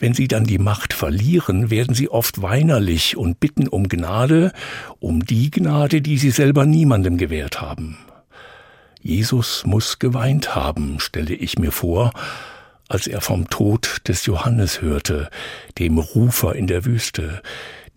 Wenn 0.00 0.14
sie 0.14 0.28
dann 0.28 0.44
die 0.44 0.58
Macht 0.58 0.94
verlieren, 0.94 1.70
werden 1.70 1.94
sie 1.94 2.08
oft 2.08 2.40
weinerlich 2.40 3.18
und 3.18 3.38
bitten 3.38 3.68
um 3.68 3.86
Gnade, 3.86 4.52
um 4.98 5.26
die 5.26 5.50
Gnade, 5.50 6.00
die 6.00 6.16
sie 6.16 6.30
selber 6.30 6.64
niemandem 6.64 7.18
gewährt 7.18 7.60
haben. 7.60 7.98
Jesus 9.02 9.64
muss 9.66 9.98
geweint 9.98 10.54
haben, 10.54 11.00
stelle 11.00 11.34
ich 11.34 11.58
mir 11.58 11.70
vor, 11.70 12.12
als 12.88 13.06
er 13.06 13.20
vom 13.20 13.50
Tod 13.50 14.08
des 14.08 14.24
Johannes 14.24 14.80
hörte, 14.80 15.28
dem 15.78 15.98
Rufer 15.98 16.54
in 16.54 16.66
der 16.66 16.86
Wüste, 16.86 17.42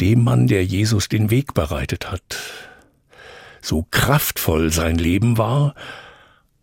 dem 0.01 0.25
Mann, 0.25 0.47
der 0.47 0.65
Jesus 0.65 1.07
den 1.07 1.31
Weg 1.31 1.53
bereitet 1.53 2.11
hat. 2.11 2.37
So 3.61 3.87
kraftvoll 3.91 4.73
sein 4.73 4.97
Leben 4.97 5.37
war, 5.37 5.73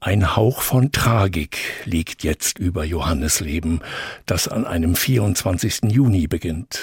ein 0.01 0.35
Hauch 0.35 0.63
von 0.63 0.93
Tragik 0.93 1.59
liegt 1.85 2.25
jetzt 2.25 2.59
über 2.59 2.85
Johannes 2.85 3.41
Leben, 3.41 3.81
das 4.25 4.49
an 4.49 4.65
einem 4.65 4.97
24. 4.97 5.91
Juni 5.91 6.27
beginnt. 6.27 6.81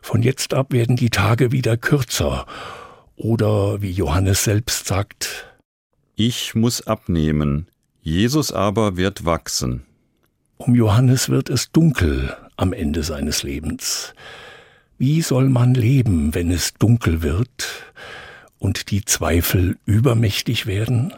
Von 0.00 0.22
jetzt 0.22 0.54
ab 0.54 0.72
werden 0.72 0.96
die 0.96 1.10
Tage 1.10 1.52
wieder 1.52 1.76
kürzer, 1.76 2.46
oder 3.16 3.82
wie 3.82 3.90
Johannes 3.90 4.44
selbst 4.44 4.86
sagt, 4.86 5.46
ich 6.16 6.54
muss 6.54 6.86
abnehmen, 6.86 7.68
Jesus 8.00 8.50
aber 8.50 8.96
wird 8.96 9.24
wachsen. 9.24 9.84
Um 10.56 10.74
Johannes 10.74 11.28
wird 11.28 11.50
es 11.50 11.70
dunkel 11.70 12.36
am 12.56 12.72
Ende 12.72 13.02
seines 13.02 13.42
Lebens. 13.42 14.14
Wie 14.96 15.20
soll 15.20 15.48
man 15.48 15.74
leben, 15.74 16.34
wenn 16.34 16.50
es 16.50 16.74
dunkel 16.74 17.22
wird 17.22 17.92
und 18.58 18.90
die 18.90 19.04
Zweifel 19.04 19.78
übermächtig 19.84 20.66
werden? 20.66 21.12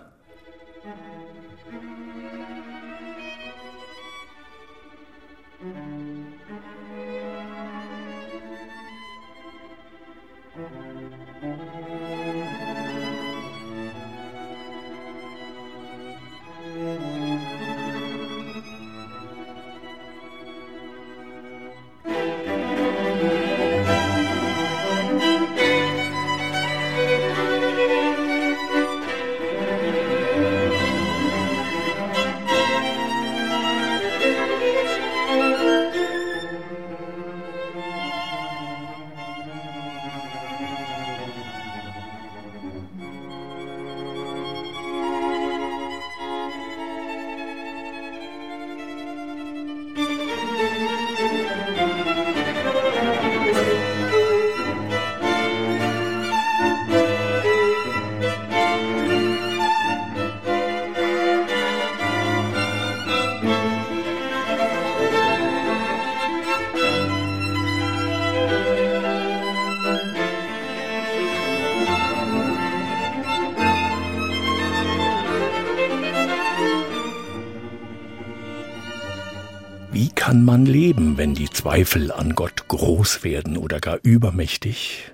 Zweifel 81.64 82.12
an 82.12 82.34
Gott 82.34 82.68
groß 82.68 83.24
werden 83.24 83.56
oder 83.56 83.80
gar 83.80 83.98
übermächtig? 84.02 85.10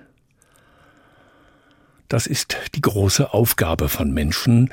Das 2.09 2.27
ist 2.27 2.57
die 2.75 2.81
große 2.81 3.33
Aufgabe 3.33 3.87
von 3.87 4.11
Menschen, 4.11 4.69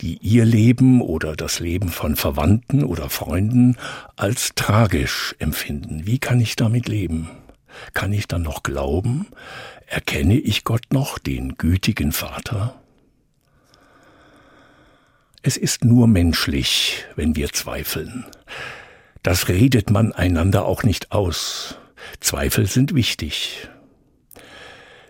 die 0.00 0.18
ihr 0.18 0.44
Leben 0.44 1.00
oder 1.00 1.34
das 1.34 1.58
Leben 1.58 1.88
von 1.88 2.14
Verwandten 2.14 2.84
oder 2.84 3.10
Freunden 3.10 3.76
als 4.14 4.52
tragisch 4.54 5.34
empfinden. 5.40 6.06
Wie 6.06 6.20
kann 6.20 6.38
ich 6.38 6.54
damit 6.54 6.86
leben? 6.86 7.28
Kann 7.92 8.12
ich 8.12 8.28
dann 8.28 8.42
noch 8.42 8.62
glauben? 8.62 9.26
Erkenne 9.88 10.38
ich 10.38 10.62
Gott 10.62 10.92
noch, 10.92 11.18
den 11.18 11.56
gütigen 11.58 12.12
Vater? 12.12 12.80
Es 15.42 15.56
ist 15.56 15.84
nur 15.84 16.06
menschlich, 16.06 17.04
wenn 17.16 17.34
wir 17.34 17.52
zweifeln. 17.52 18.26
Das 19.26 19.48
redet 19.48 19.90
man 19.90 20.12
einander 20.12 20.66
auch 20.66 20.84
nicht 20.84 21.10
aus. 21.10 21.74
Zweifel 22.20 22.66
sind 22.66 22.94
wichtig. 22.94 23.66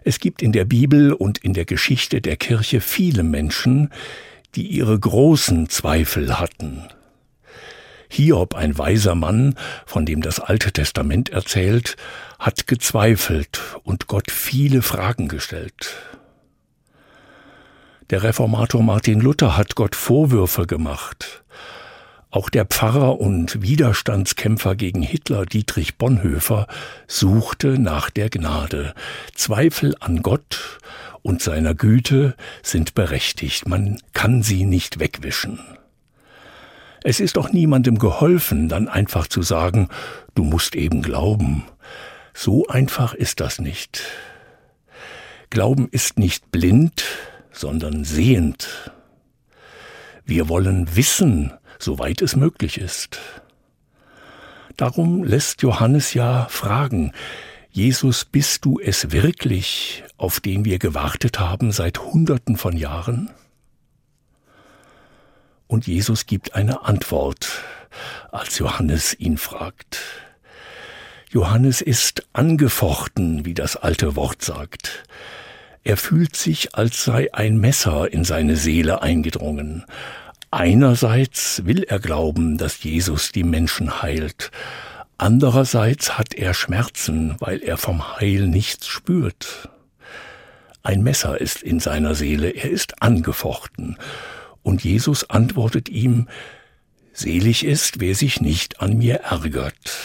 Es 0.05 0.21
gibt 0.21 0.41
in 0.41 0.53
der 0.53 0.65
Bibel 0.65 1.13
und 1.13 1.37
in 1.37 1.53
der 1.53 1.67
Geschichte 1.67 2.23
der 2.23 2.39
Kirche 2.39 2.81
viele 2.81 3.23
Menschen, 3.23 3.91
die 4.55 4.69
ihre 4.69 4.99
großen 4.99 5.69
Zweifel 5.69 6.41
hatten. 6.41 6.89
Hiob, 8.09 8.55
ein 8.55 8.79
weiser 8.79 9.15
Mann, 9.15 9.55
von 9.85 10.07
dem 10.07 10.23
das 10.23 10.41
Alte 10.41 10.73
Testament 10.73 11.29
erzählt, 11.29 11.99
hat 12.39 12.67
gezweifelt 12.67 13.61
und 13.83 14.07
Gott 14.07 14.31
viele 14.31 14.81
Fragen 14.81 15.29
gestellt. 15.29 15.93
Der 18.09 18.23
Reformator 18.23 18.83
Martin 18.83 19.21
Luther 19.21 19.59
hat 19.59 19.75
Gott 19.75 19.95
Vorwürfe 19.95 20.67
gemacht. 20.67 21.45
Auch 22.37 22.51
der 22.51 22.67
Pfarrer 22.67 23.19
und 23.19 23.63
Widerstandskämpfer 23.63 24.77
gegen 24.77 25.01
Hitler 25.01 25.47
Dietrich 25.47 25.97
Bonhoeffer 25.97 26.67
suchte 27.07 27.79
nach 27.79 28.11
der 28.11 28.29
Gnade. 28.29 28.93
Zweifel 29.35 29.95
an 30.01 30.21
Gott 30.21 30.79
und 31.23 31.41
seiner 31.41 31.75
Güte 31.75 32.37
sind 32.63 32.93
berechtigt, 32.93 33.67
man 33.67 34.03
kann 34.13 34.43
sie 34.43 34.67
nicht 34.67 35.01
wegwischen. 35.01 35.61
Es 37.03 37.21
ist 37.21 37.39
auch 37.39 37.53
niemandem 37.55 37.99
geholfen, 37.99 38.69
dann 38.69 38.87
einfach 38.87 39.29
zu 39.29 39.41
sagen, 39.41 39.89
du 40.35 40.45
musst 40.45 40.77
eben 40.77 41.01
glauben. 41.01 41.65
So 42.35 42.67
einfach 42.67 43.15
ist 43.15 43.41
das 43.41 43.61
nicht. 43.61 44.03
Glauben 45.49 45.89
ist 45.91 46.19
nicht 46.19 46.53
blind, 46.53 47.03
sondern 47.51 48.05
sehend. 48.05 48.93
Wir 50.27 50.51
wollen 50.51 50.97
wissen, 50.97 51.55
soweit 51.79 52.23
es 52.23 52.37
möglich 52.37 52.79
ist. 52.79 53.19
Darum 54.77 55.25
lässt 55.25 55.63
Johannes 55.63 56.15
ja 56.15 56.47
fragen, 56.51 57.13
Jesus, 57.71 58.25
bist 58.25 58.65
du 58.65 58.81
es 58.81 59.13
wirklich, 59.13 60.05
auf 60.17 60.41
den 60.41 60.65
wir 60.65 60.79
gewartet 60.79 61.39
haben 61.39 61.73
seit 61.73 61.99
Hunderten 61.99 62.57
von 62.57 62.77
Jahren? 62.77 63.31
Und 65.67 65.87
Jesus 65.87 66.27
gibt 66.27 66.55
eine 66.55 66.85
Antwort, 66.85 67.63
als 68.31 68.59
Johannes 68.59 69.19
ihn 69.19 69.37
fragt. 69.37 70.01
Johannes 71.31 71.81
ist 71.81 72.27
angefochten, 72.33 73.45
wie 73.45 73.55
das 73.55 73.77
alte 73.77 74.17
Wort 74.17 74.43
sagt. 74.43 75.05
Er 75.83 75.97
fühlt 75.97 76.37
sich, 76.37 76.75
als 76.75 77.05
sei 77.05 77.33
ein 77.35 77.59
Messer 77.59 78.13
in 78.13 78.25
seine 78.25 78.57
Seele 78.57 79.03
eingedrungen, 79.03 79.85
Einerseits 80.51 81.67
will 81.67 81.83
er 81.83 81.99
glauben, 81.99 82.57
dass 82.57 82.83
Jesus 82.83 83.33
die 83.33 83.43
Menschen 83.43 84.03
heilt, 84.03 84.51
andererseits 85.19 86.17
hat 86.17 86.35
er 86.35 86.55
Schmerzen, 86.55 87.37
weil 87.41 87.63
er 87.63 87.77
vom 87.77 88.17
Heil 88.17 88.47
nichts 88.47 88.87
spürt. 88.87 89.69
Ein 90.83 91.03
Messer 91.03 91.41
ist 91.41 91.63
in 91.63 91.81
seiner 91.81 92.15
Seele, 92.15 92.51
er 92.51 92.71
ist 92.71 93.03
angefochten, 93.03 93.99
und 94.63 94.85
Jesus 94.85 95.29
antwortet 95.31 95.89
ihm, 95.89 96.29
Selig 97.13 97.65
ist, 97.65 97.99
wer 97.99 98.15
sich 98.15 98.41
nicht 98.43 98.81
an 98.81 98.99
mir 98.99 99.21
ärgert. 99.21 99.97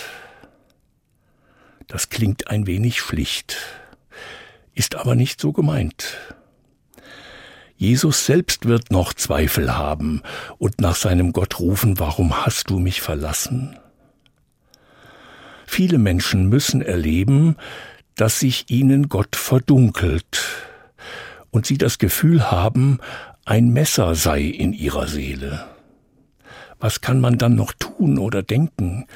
Das 1.88 2.08
klingt 2.10 2.48
ein 2.48 2.68
wenig 2.68 3.00
schlicht, 3.00 3.58
ist 4.74 4.96
aber 4.96 5.16
nicht 5.16 5.42
so 5.42 5.52
gemeint. 5.52 6.18
Jesus 7.82 8.28
selbst 8.28 8.67
wird 8.67 8.91
noch 8.91 9.12
Zweifel 9.12 9.76
haben 9.76 10.22
und 10.60 10.80
nach 10.80 10.96
seinem 10.96 11.34
Gott 11.34 11.60
rufen, 11.60 11.98
warum 11.98 12.46
hast 12.46 12.70
du 12.70 12.78
mich 12.78 13.02
verlassen? 13.02 13.76
Viele 15.65 15.98
Menschen 15.98 16.48
müssen 16.48 16.84
erleben, 16.84 17.56
dass 18.13 18.39
sich 18.39 18.70
ihnen 18.70 19.10
Gott 19.10 19.36
verdunkelt 19.36 20.44
und 21.50 21.65
sie 21.65 21.80
das 21.80 21.98
Gefühl 21.98 22.52
haben, 22.52 23.00
ein 23.46 23.74
Messer 23.74 24.13
sei 24.13 24.41
in 24.44 24.74
ihrer 24.74 25.08
Seele. 25.08 25.65
Was 26.80 27.02
kann 27.02 27.20
man 27.20 27.39
dann 27.39 27.56
noch 27.56 27.74
tun 27.74 28.20
oder 28.20 28.44
denken? 28.44 29.08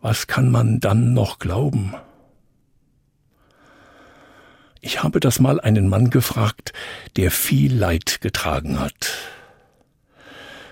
Was 0.00 0.28
kann 0.28 0.52
man 0.52 0.78
dann 0.78 1.12
noch 1.12 1.40
glauben? 1.40 1.94
Ich 4.80 5.02
habe 5.02 5.20
das 5.20 5.40
mal 5.40 5.60
einen 5.60 5.88
Mann 5.88 6.10
gefragt, 6.10 6.72
der 7.16 7.30
viel 7.30 7.74
Leid 7.74 8.20
getragen 8.20 8.78
hat. 8.78 9.14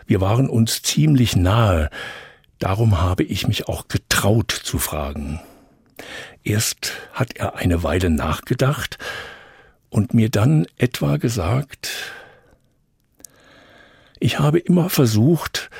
Wir 0.06 0.20
waren 0.20 0.48
uns 0.48 0.82
ziemlich 0.82 1.34
nahe, 1.34 1.90
darum 2.58 3.00
habe 3.00 3.22
ich 3.22 3.48
mich 3.48 3.68
auch 3.68 3.88
getraut 3.88 4.52
zu 4.52 4.78
fragen. 4.78 5.40
Erst 6.42 6.92
hat 7.12 7.36
er 7.36 7.56
eine 7.56 7.82
Weile 7.82 8.10
nachgedacht 8.10 8.98
und 9.88 10.12
mir 10.12 10.28
dann 10.28 10.66
etwa 10.76 11.16
gesagt, 11.16 11.90
ich 14.20 14.38
habe 14.38 14.58
immer 14.58 14.90
versucht, 14.90 15.70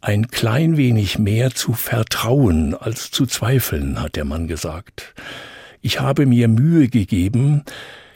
ein 0.00 0.28
klein 0.28 0.76
wenig 0.76 1.18
mehr 1.18 1.54
zu 1.54 1.72
vertrauen 1.72 2.74
als 2.74 3.10
zu 3.10 3.26
zweifeln, 3.26 4.00
hat 4.00 4.16
der 4.16 4.24
Mann 4.24 4.48
gesagt. 4.48 5.14
Ich 5.86 6.00
habe 6.00 6.24
mir 6.24 6.48
Mühe 6.48 6.88
gegeben, 6.88 7.62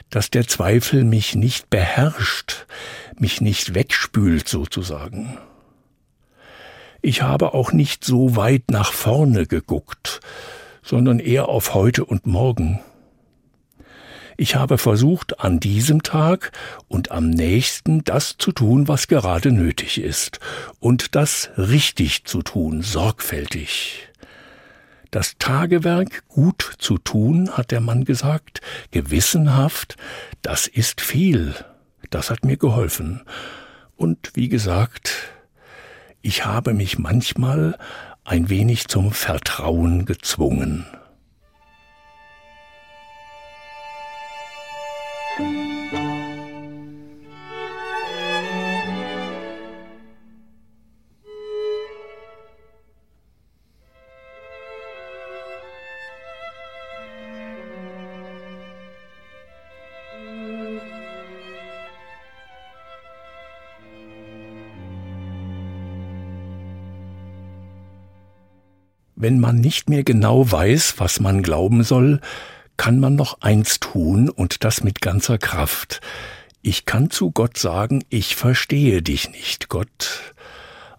dass 0.09 0.31
der 0.31 0.47
Zweifel 0.47 1.05
mich 1.05 1.35
nicht 1.35 1.69
beherrscht, 1.69 2.65
mich 3.19 3.43
nicht 3.43 3.75
wegspült 3.75 4.49
sozusagen. 4.49 5.37
Ich 7.03 7.21
habe 7.21 7.53
auch 7.53 7.71
nicht 7.73 8.07
so 8.07 8.37
weit 8.37 8.71
nach 8.71 8.95
vorne 8.95 9.45
geguckt, 9.45 10.21
sondern 10.83 11.19
eher 11.19 11.51
auf 11.51 11.75
heute 11.75 12.07
und 12.07 12.27
morgen. 12.27 12.81
Ich 14.39 14.55
habe 14.55 14.79
versucht, 14.79 15.41
an 15.41 15.61
diesem 15.61 16.03
Tag 16.03 16.53
und 16.89 17.11
am 17.11 17.29
nächsten 17.29 18.03
das 18.03 18.39
zu 18.39 18.53
tun, 18.53 18.89
was 18.89 19.09
gerade 19.09 19.53
nötig 19.53 20.01
ist, 20.01 20.41
und 20.81 21.15
das 21.15 21.51
richtig 21.59 22.25
zu 22.25 22.41
tun, 22.41 22.81
sorgfältig. 22.81 24.08
Das 25.11 25.37
Tagewerk 25.39 26.29
gut 26.29 26.75
zu 26.79 26.99
tun, 26.99 27.51
hat 27.51 27.71
der 27.71 27.81
Mann 27.81 28.05
gesagt, 28.05 28.61
gewissenhaft, 28.91 29.97
das 30.43 30.67
ist 30.67 31.01
viel, 31.01 31.55
das 32.11 32.31
hat 32.31 32.45
mir 32.45 32.59
geholfen. 32.59 33.23
Und 33.97 34.33
wie 34.35 34.49
gesagt, 34.49 35.33
ich 36.21 36.45
habe 36.45 36.75
mich 36.75 36.99
manchmal 36.99 37.79
ein 38.25 38.51
wenig 38.51 38.89
zum 38.89 39.13
Vertrauen 39.13 40.05
gezwungen. 40.05 40.85
Wenn 69.21 69.41
man 69.41 69.57
nicht 69.57 69.91
mehr 69.91 70.05
genau 70.05 70.49
weiß, 70.49 70.95
was 70.99 71.19
man 71.19 71.43
glauben 71.43 71.83
soll, 71.83 72.21
kann 72.77 73.01
man 73.01 73.17
noch 73.17 73.41
eins 73.41 73.81
tun 73.81 74.31
und 74.31 74.63
das 74.63 74.85
mit 74.85 75.01
ganzer 75.01 75.39
Kraft. 75.39 76.01
Ich 76.63 76.85
kann 76.85 77.11
zu 77.11 77.33
Gott 77.33 77.59
sagen, 77.59 78.05
ich 78.11 78.37
verstehe 78.37 79.03
dich 79.03 79.33
nicht, 79.33 79.69
Gott, 79.69 80.35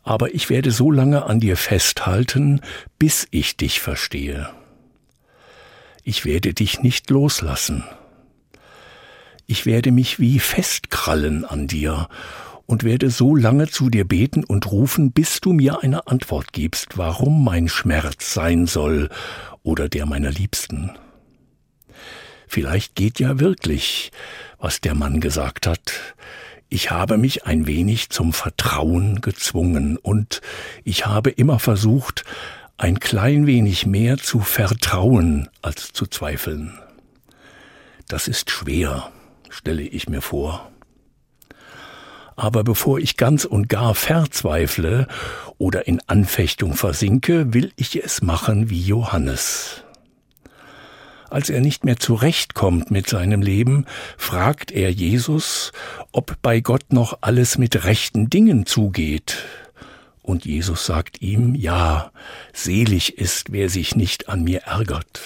aber 0.03 0.35
ich 0.35 0.49
werde 0.49 0.71
so 0.71 0.91
lange 0.91 1.23
an 1.27 1.39
dir 1.39 1.55
festhalten, 1.55 2.59
bis 2.97 3.25
ich 3.31 3.55
dich 3.55 3.79
verstehe. 3.79 4.49
Ich 6.03 6.25
werde 6.25 6.53
dich 6.53 6.81
nicht 6.81 7.09
loslassen. 7.09 7.85
Ich 9.47 9.65
werde 9.65 9.93
mich 9.93 10.19
wie 10.19 10.39
festkrallen 10.39 11.45
an 11.45 11.67
dir 11.67 12.09
und 12.69 12.83
werde 12.83 13.09
so 13.09 13.35
lange 13.35 13.67
zu 13.67 13.89
dir 13.89 14.07
beten 14.07 14.43
und 14.43 14.71
rufen, 14.71 15.11
bis 15.11 15.41
du 15.41 15.53
mir 15.53 15.81
eine 15.81 16.05
Antwort 16.05 16.53
gibst, 16.53 16.99
warum 16.99 17.43
mein 17.43 17.67
Schmerz 17.67 18.31
sein 18.31 18.67
soll 18.67 19.09
oder 19.63 19.89
der 19.89 20.05
meiner 20.05 20.29
Liebsten. 20.29 20.91
Vielleicht 22.47 22.93
geht 22.93 23.19
ja 23.19 23.39
wirklich, 23.39 24.11
was 24.59 24.81
der 24.81 24.93
Mann 24.93 25.19
gesagt 25.19 25.65
hat. 25.65 26.15
Ich 26.69 26.91
habe 26.91 27.17
mich 27.17 27.47
ein 27.47 27.65
wenig 27.65 28.11
zum 28.11 28.33
Vertrauen 28.33 29.21
gezwungen 29.21 29.97
und 29.97 30.39
ich 30.83 31.07
habe 31.07 31.31
immer 31.31 31.57
versucht, 31.57 32.23
ein 32.77 32.99
klein 32.99 33.47
wenig 33.47 33.87
mehr 33.87 34.19
zu 34.19 34.41
vertrauen 34.41 35.49
als 35.63 35.91
zu 35.91 36.05
zweifeln. 36.05 36.77
Das 38.07 38.27
ist 38.27 38.51
schwer, 38.51 39.11
stelle 39.49 39.81
ich 39.81 40.07
mir 40.07 40.21
vor. 40.21 40.71
Aber 42.39 42.63
bevor 42.63 42.99
ich 42.99 43.17
ganz 43.17 43.43
und 43.43 43.67
gar 43.67 43.93
verzweifle 43.93 45.09
oder 45.57 45.87
in 45.87 45.99
Anfechtung 46.07 46.73
versinke, 46.73 47.53
will 47.53 47.73
ich 47.75 48.01
es 48.01 48.21
machen 48.21 48.69
wie 48.69 48.81
Johannes. 48.81 49.83
Als 51.29 51.49
er 51.49 51.59
nicht 51.59 51.83
mehr 51.83 51.97
zurechtkommt 51.97 52.91
mit 52.91 53.09
seinem 53.09 53.41
Leben, 53.41 53.85
fragt 54.17 54.71
er 54.71 54.89
Jesus, 54.89 55.73
ob 56.13 56.41
bei 56.41 56.61
Gott 56.61 56.93
noch 56.93 57.17
alles 57.19 57.57
mit 57.57 57.83
rechten 57.83 58.29
Dingen 58.29 58.65
zugeht. 58.65 59.39
Und 60.21 60.45
Jesus 60.45 60.85
sagt 60.85 61.21
ihm, 61.21 61.55
ja, 61.55 62.09
selig 62.53 63.17
ist, 63.17 63.51
wer 63.51 63.67
sich 63.67 63.97
nicht 63.97 64.29
an 64.29 64.45
mir 64.45 64.61
ärgert. 64.61 65.19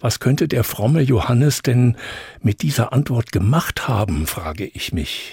Was 0.00 0.20
könnte 0.20 0.46
der 0.46 0.64
fromme 0.64 1.00
Johannes 1.00 1.62
denn 1.62 1.96
mit 2.40 2.62
dieser 2.62 2.92
Antwort 2.92 3.32
gemacht 3.32 3.88
haben, 3.88 4.26
frage 4.26 4.64
ich 4.64 4.92
mich. 4.92 5.32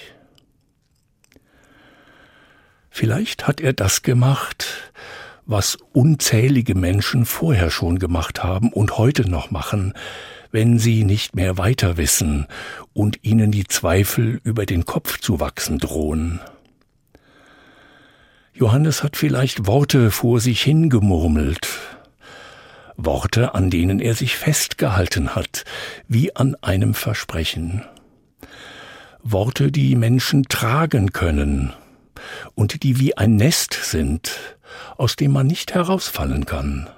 Vielleicht 2.90 3.46
hat 3.46 3.60
er 3.60 3.72
das 3.72 4.02
gemacht, 4.02 4.92
was 5.44 5.78
unzählige 5.92 6.74
Menschen 6.74 7.24
vorher 7.24 7.70
schon 7.70 7.98
gemacht 7.98 8.42
haben 8.42 8.72
und 8.72 8.98
heute 8.98 9.28
noch 9.28 9.50
machen, 9.50 9.92
wenn 10.50 10.78
sie 10.78 11.04
nicht 11.04 11.36
mehr 11.36 11.58
weiter 11.58 11.96
wissen 11.96 12.46
und 12.92 13.18
ihnen 13.22 13.52
die 13.52 13.66
Zweifel 13.66 14.40
über 14.42 14.66
den 14.66 14.84
Kopf 14.84 15.20
zu 15.20 15.38
wachsen 15.38 15.78
drohen. 15.78 16.40
Johannes 18.54 19.02
hat 19.02 19.16
vielleicht 19.16 19.66
Worte 19.66 20.10
vor 20.10 20.40
sich 20.40 20.62
hingemurmelt, 20.62 21.68
Worte, 22.96 23.54
an 23.54 23.70
denen 23.70 24.00
er 24.00 24.14
sich 24.14 24.36
festgehalten 24.36 25.34
hat, 25.34 25.64
wie 26.08 26.34
an 26.34 26.56
einem 26.62 26.94
Versprechen. 26.94 27.84
Worte, 29.22 29.70
die 29.72 29.96
Menschen 29.96 30.44
tragen 30.44 31.12
können 31.12 31.72
und 32.54 32.82
die 32.82 32.98
wie 32.98 33.16
ein 33.16 33.36
Nest 33.36 33.74
sind, 33.74 34.38
aus 34.96 35.16
dem 35.16 35.32
man 35.32 35.46
nicht 35.46 35.74
herausfallen 35.74 36.46
kann. 36.46 36.88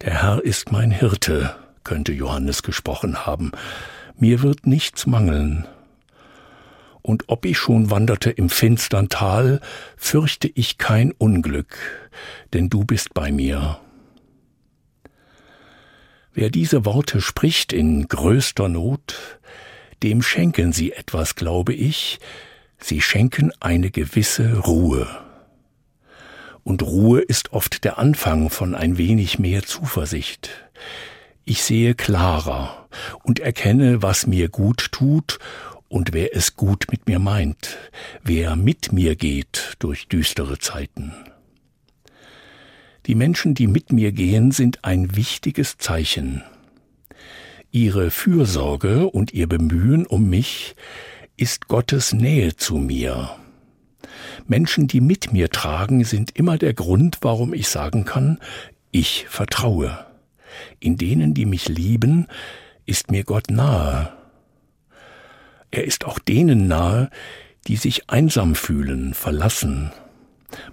Der 0.00 0.22
Herr 0.22 0.42
ist 0.42 0.72
mein 0.72 0.90
Hirte, 0.90 1.54
könnte 1.84 2.12
Johannes 2.12 2.62
gesprochen 2.62 3.24
haben, 3.24 3.52
mir 4.16 4.42
wird 4.42 4.66
nichts 4.66 5.06
mangeln. 5.06 5.66
Und 7.02 7.24
ob 7.28 7.44
ich 7.44 7.58
schon 7.58 7.90
wanderte 7.90 8.30
im 8.30 8.48
finstern 8.48 9.08
Tal, 9.08 9.60
fürchte 9.96 10.48
ich 10.48 10.78
kein 10.78 11.12
Unglück, 11.12 11.76
denn 12.52 12.68
du 12.68 12.84
bist 12.84 13.14
bei 13.14 13.32
mir. 13.32 13.78
Wer 16.34 16.50
diese 16.50 16.84
Worte 16.84 17.20
spricht 17.20 17.72
in 17.72 18.08
größter 18.08 18.68
Not, 18.68 19.38
dem 20.02 20.22
schenken 20.22 20.72
sie 20.72 20.92
etwas, 20.92 21.34
glaube 21.34 21.74
ich, 21.74 22.18
sie 22.78 23.00
schenken 23.00 23.52
eine 23.60 23.90
gewisse 23.90 24.58
Ruhe 24.58 25.06
und 26.64 26.82
Ruhe 26.82 27.20
ist 27.20 27.52
oft 27.52 27.84
der 27.84 27.98
Anfang 27.98 28.50
von 28.50 28.74
ein 28.74 28.98
wenig 28.98 29.38
mehr 29.38 29.62
Zuversicht. 29.62 30.50
Ich 31.44 31.62
sehe 31.62 31.94
klarer 31.94 32.88
und 33.24 33.40
erkenne, 33.40 34.02
was 34.02 34.26
mir 34.26 34.48
gut 34.48 34.92
tut 34.92 35.38
und 35.88 36.12
wer 36.12 36.36
es 36.36 36.56
gut 36.56 36.86
mit 36.90 37.06
mir 37.06 37.18
meint, 37.18 37.76
wer 38.22 38.54
mit 38.56 38.92
mir 38.92 39.16
geht 39.16 39.74
durch 39.80 40.06
düstere 40.06 40.58
Zeiten. 40.58 41.12
Die 43.06 43.14
Menschen, 43.14 43.54
die 43.54 43.66
mit 43.66 43.92
mir 43.92 44.12
gehen, 44.12 44.52
sind 44.52 44.84
ein 44.84 45.16
wichtiges 45.16 45.76
Zeichen. 45.78 46.42
Ihre 47.70 48.10
Fürsorge 48.10 49.08
und 49.08 49.32
ihr 49.32 49.48
Bemühen 49.48 50.06
um 50.06 50.28
mich 50.28 50.76
ist 51.36 51.68
Gottes 51.68 52.12
Nähe 52.12 52.56
zu 52.56 52.76
mir 52.76 53.36
Menschen, 54.46 54.86
die 54.86 55.00
mit 55.00 55.32
mir 55.32 55.50
tragen, 55.50 56.04
sind 56.04 56.36
immer 56.36 56.58
der 56.58 56.74
Grund, 56.74 57.18
warum 57.22 57.54
ich 57.54 57.68
sagen 57.68 58.04
kann, 58.04 58.38
ich 58.90 59.26
vertraue. 59.28 60.06
In 60.80 60.96
denen, 60.96 61.34
die 61.34 61.46
mich 61.46 61.68
lieben, 61.68 62.26
ist 62.84 63.10
mir 63.10 63.24
Gott 63.24 63.50
nahe. 63.50 64.12
Er 65.70 65.84
ist 65.84 66.04
auch 66.04 66.18
denen 66.18 66.68
nahe, 66.68 67.08
die 67.66 67.76
sich 67.76 68.10
einsam 68.10 68.54
fühlen, 68.54 69.14
verlassen. 69.14 69.92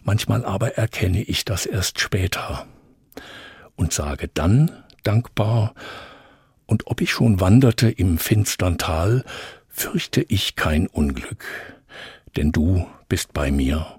Manchmal 0.04 0.46
aber 0.46 0.78
erkenne 0.78 1.22
ich 1.22 1.46
das 1.46 1.66
erst 1.66 2.00
später 2.00 2.66
und 3.76 3.94
sage 3.94 4.30
dann 4.34 4.72
dankbar, 5.04 5.74
und 6.66 6.86
ob 6.86 7.02
ich 7.02 7.12
schon 7.12 7.40
wanderte 7.40 7.90
im 7.90 8.20
finstern 8.20 8.78
Tal, 8.78 9.24
fürchte 9.70 10.22
ich 10.22 10.56
kein 10.56 10.86
Unglück, 10.86 11.44
denn 12.36 12.52
du 12.52 12.86
bist 13.08 13.34
bei 13.34 13.50
mir. 13.52 13.99